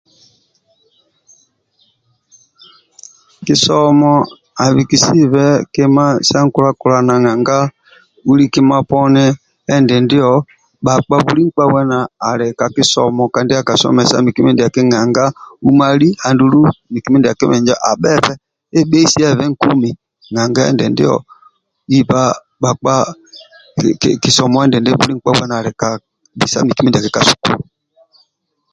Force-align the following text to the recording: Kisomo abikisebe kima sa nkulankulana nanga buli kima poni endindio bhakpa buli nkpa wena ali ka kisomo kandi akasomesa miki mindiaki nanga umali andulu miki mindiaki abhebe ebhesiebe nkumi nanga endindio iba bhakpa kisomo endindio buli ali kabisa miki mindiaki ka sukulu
Kisomo 3.45 4.13
abikisebe 4.65 5.45
kima 5.73 6.05
sa 6.29 6.37
nkulankulana 6.45 7.13
nanga 7.23 7.57
buli 8.25 8.45
kima 8.53 8.77
poni 8.89 9.25
endindio 9.75 10.29
bhakpa 10.85 11.15
buli 11.25 11.41
nkpa 11.47 11.63
wena 11.73 11.99
ali 12.29 12.47
ka 12.59 12.65
kisomo 12.75 13.23
kandi 13.33 13.53
akasomesa 13.55 14.15
miki 14.25 14.41
mindiaki 14.43 14.81
nanga 14.91 15.25
umali 15.69 16.09
andulu 16.27 16.61
miki 16.93 17.09
mindiaki 17.11 17.45
abhebe 17.91 18.33
ebhesiebe 18.79 19.43
nkumi 19.51 19.89
nanga 20.33 20.61
endindio 20.69 21.15
iba 21.99 22.21
bhakpa 22.61 22.93
kisomo 24.23 24.57
endindio 24.61 24.99
buli 24.99 25.15
ali 25.57 25.71
kabisa 25.81 26.57
miki 26.65 26.81
mindiaki 26.83 27.09
ka 27.15 27.21
sukulu 27.27 27.63